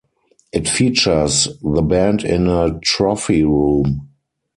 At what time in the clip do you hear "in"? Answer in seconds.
2.23-2.47